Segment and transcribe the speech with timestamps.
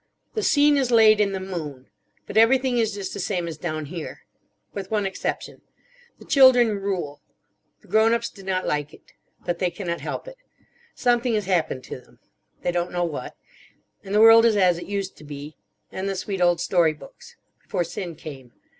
[0.33, 1.85] "The scene is laid in the Moon.
[2.25, 4.21] But everything is just the same as down here.
[4.73, 5.61] With one exception.
[6.17, 7.21] The children rule.
[7.81, 9.13] The grown ups do not like it.
[9.45, 10.37] But they cannot help it.
[10.95, 12.17] Something has happened to them.
[12.63, 13.35] They don't know what.
[14.03, 15.55] And the world is as it used to be.
[15.91, 17.35] In the sweet old story books.
[17.61, 18.53] Before sin came.